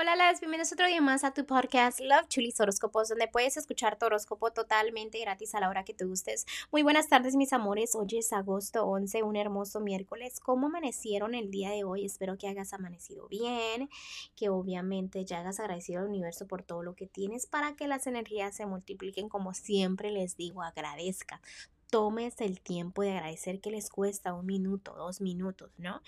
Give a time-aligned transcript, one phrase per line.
[0.00, 3.98] Hola, las bienvenidos otro día más a tu podcast Love Chulis Horóscopos, donde puedes escuchar
[3.98, 6.46] tu horóscopo totalmente gratis a la hora que te gustes.
[6.72, 7.94] Muy buenas tardes, mis amores.
[7.94, 10.40] Hoy es agosto 11, un hermoso miércoles.
[10.40, 12.06] ¿Cómo amanecieron el día de hoy?
[12.06, 13.90] Espero que hayas amanecido bien,
[14.36, 18.06] que obviamente ya hagas agradecido al universo por todo lo que tienes para que las
[18.06, 19.28] energías se multipliquen.
[19.28, 21.42] Como siempre les digo, agradezca
[21.90, 26.00] tomes el tiempo de agradecer que les cuesta un minuto, dos minutos, ¿no?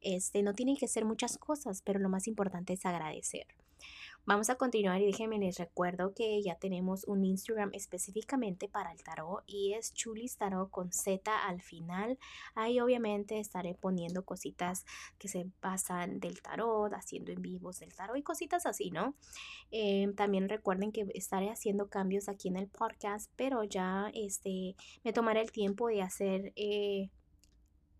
[0.00, 3.46] Este, no tienen que ser muchas cosas, pero lo más importante es agradecer.
[4.28, 9.00] Vamos a continuar y déjenme les recuerdo que ya tenemos un Instagram específicamente para el
[9.04, 12.18] tarot y es Chulis Tarot con Z al final.
[12.56, 14.84] Ahí obviamente estaré poniendo cositas
[15.16, 19.14] que se pasan del tarot, haciendo en vivos del tarot y cositas así, ¿no?
[19.70, 24.74] Em, también recuerden que estaré haciendo cambios aquí en el podcast, pero ya este,
[25.04, 26.52] me tomaré el tiempo de hacer...
[26.56, 27.10] Eh,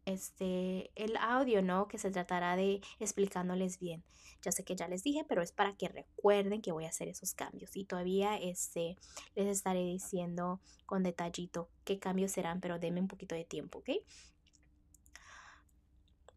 [0.07, 1.89] este, el audio, ¿no?
[1.89, 4.03] Que se tratará de explicándoles bien.
[4.43, 7.09] Ya sé que ya les dije, pero es para que recuerden que voy a hacer
[7.09, 7.77] esos cambios.
[7.77, 8.97] Y todavía este,
[9.35, 13.91] les estaré diciendo con detallito qué cambios serán, pero denme un poquito de tiempo, ¿ok?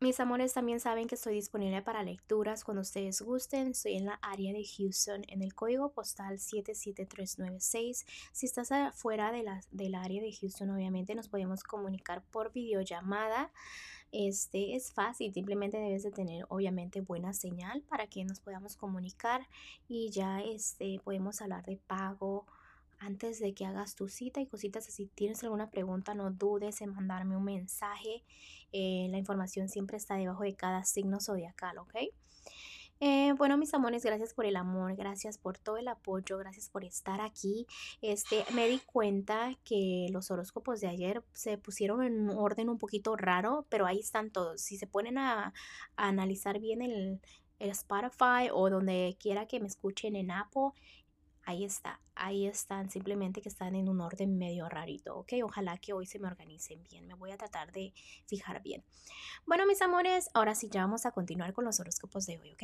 [0.01, 3.71] Mis amores también saben que estoy disponible para lecturas cuando ustedes gusten.
[3.71, 8.05] Estoy en la área de Houston en el código postal 77396.
[8.31, 13.51] Si estás fuera de la, del área de Houston, obviamente nos podemos comunicar por videollamada.
[14.13, 19.49] Este es fácil, simplemente debes de tener obviamente buena señal para que nos podamos comunicar
[19.89, 22.47] y ya este podemos hablar de pago,
[22.99, 24.85] antes de que hagas tu cita y cositas.
[24.85, 28.23] Si tienes alguna pregunta, no dudes en mandarme un mensaje.
[28.71, 31.95] Eh, la información siempre está debajo de cada signo zodiacal, ¿ok?
[33.01, 36.83] Eh, bueno, mis amores, gracias por el amor, gracias por todo el apoyo, gracias por
[36.83, 37.65] estar aquí.
[38.01, 42.77] Este, me di cuenta que los horóscopos de ayer se pusieron en un orden un
[42.77, 44.61] poquito raro, pero ahí están todos.
[44.61, 45.53] Si se ponen a,
[45.95, 47.21] a analizar bien el,
[47.59, 50.71] el Spotify o donde quiera que me escuchen en Apple,
[51.43, 55.33] ahí está, ahí están, simplemente que están en un orden medio rarito, ¿ok?
[55.43, 57.93] Ojalá que hoy se me organicen bien, me voy a tratar de
[58.25, 58.83] fijar bien.
[59.45, 62.63] Bueno, mis amores, ahora sí ya vamos a continuar con los horóscopos de hoy, ¿ok?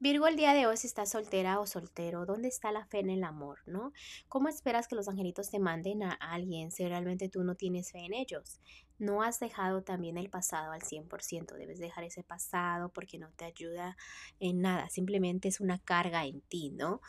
[0.00, 3.10] Virgo, el día de hoy, si estás soltera o soltero, ¿dónde está la fe en
[3.10, 3.92] el amor, no?
[4.28, 8.00] ¿Cómo esperas que los angelitos te manden a alguien si realmente tú no tienes fe
[8.00, 8.60] en ellos?
[9.02, 13.44] No has dejado también el pasado al 100%, debes dejar ese pasado porque no te
[13.44, 13.96] ayuda
[14.38, 17.00] en nada, simplemente es una carga en ti, ¿no?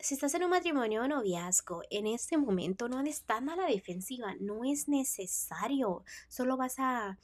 [0.00, 4.34] si estás en un matrimonio o noviazgo, en este momento no estás a la defensiva,
[4.40, 7.18] no es necesario, solo vas a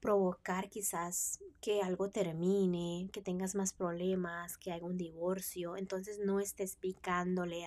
[0.00, 6.40] provocar quizás que algo termine, que tengas más problemas, que haya un divorcio, entonces no
[6.40, 7.64] estés picándole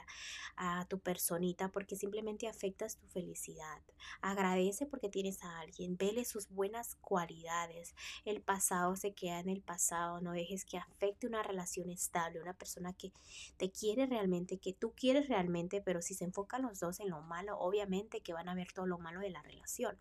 [0.57, 3.81] a, a tu personita porque simplemente afectas tu felicidad.
[4.21, 7.95] Agradece porque tienes a alguien, vele sus buenas cualidades.
[8.25, 12.53] El pasado se queda en el pasado, no dejes que afecte una relación estable, una
[12.53, 13.11] persona que
[13.57, 17.21] te quiere realmente, que tú quieres realmente, pero si se enfocan los dos en lo
[17.21, 19.97] malo, obviamente que van a ver todo lo malo de la relación.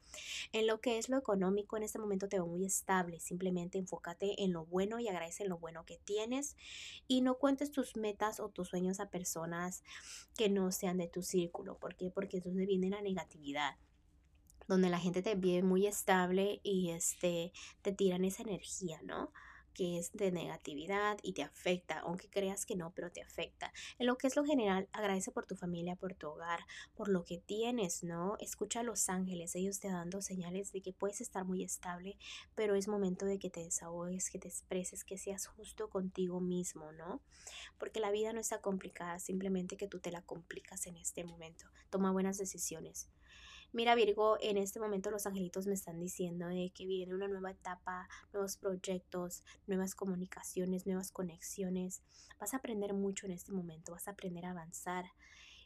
[0.53, 4.43] En lo que es lo económico, en este momento te veo muy estable, simplemente enfócate
[4.43, 6.57] en lo bueno y agradece lo bueno que tienes
[7.09, 9.83] y no cuentes tus metas o tus sueños a personas
[10.37, 11.79] que no sean de tu círculo.
[11.79, 12.11] ¿Por qué?
[12.11, 13.77] Porque entonces viene la negatividad
[14.67, 17.53] donde la gente te ve muy estable y este
[17.83, 19.33] te tiran esa energía, ¿no?
[19.75, 23.73] que es de negatividad y te afecta, aunque creas que no, pero te afecta.
[23.99, 26.61] En lo que es lo general, agradece por tu familia, por tu hogar,
[26.95, 28.37] por lo que tienes, ¿no?
[28.39, 32.17] Escucha a los ángeles, ellos te dando señales de que puedes estar muy estable,
[32.55, 36.93] pero es momento de que te desahogues, que te expreses, que seas justo contigo mismo,
[36.93, 37.21] ¿no?
[37.79, 41.67] Porque la vida no está complicada, simplemente que tú te la complicas en este momento.
[41.91, 43.09] Toma buenas decisiones.
[43.75, 47.51] Mira Virgo, en este momento los angelitos me están diciendo de que viene una nueva
[47.51, 52.01] etapa, nuevos proyectos, nuevas comunicaciones, nuevas conexiones.
[52.39, 55.07] Vas a aprender mucho en este momento, vas a aprender a avanzar.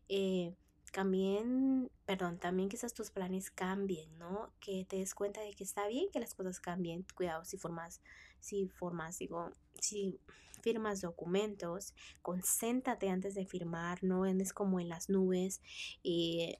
[0.08, 0.54] Eh,
[0.90, 4.54] también, perdón, también quizás tus planes cambien, ¿no?
[4.58, 7.04] Que te des cuenta de que está bien que las cosas cambien.
[7.14, 8.00] Cuidado si formas,
[8.40, 9.52] si formas, digo,
[9.82, 10.18] si
[10.62, 11.92] firmas documentos,
[12.22, 15.60] concéntrate antes de firmar, no andes como en las nubes
[16.02, 16.56] y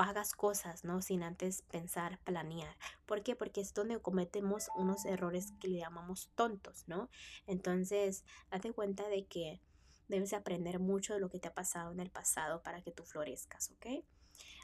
[0.00, 1.02] hagas cosas, ¿no?
[1.02, 2.76] Sin antes pensar, planear.
[3.06, 3.36] ¿Por qué?
[3.36, 7.08] Porque es donde cometemos unos errores que le llamamos tontos, ¿no?
[7.46, 9.60] Entonces, date cuenta de que
[10.08, 13.04] debes aprender mucho de lo que te ha pasado en el pasado para que tú
[13.04, 14.04] florezcas, ¿ok?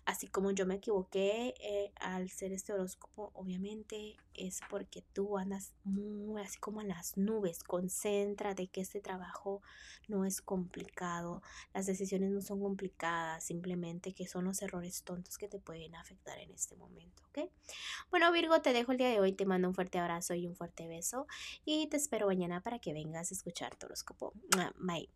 [0.06, 5.73] Así como yo me equivoqué eh, al ser este horóscopo, obviamente es porque tú andas
[5.85, 7.62] muy así como en las nubes.
[7.62, 9.62] Concéntrate que este trabajo
[10.09, 11.43] no es complicado,
[11.73, 16.39] las decisiones no son complicadas, simplemente que son los errores tontos que te pueden afectar
[16.39, 17.51] en este momento, ¿ok?
[18.11, 20.55] Bueno, Virgo, te dejo el día de hoy, te mando un fuerte abrazo y un
[20.55, 21.27] fuerte beso
[21.65, 24.33] y te espero mañana para que vengas a escuchar tu horóscopo.
[24.79, 25.09] Bye.